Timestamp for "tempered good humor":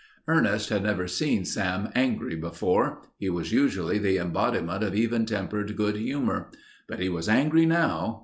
5.27-6.49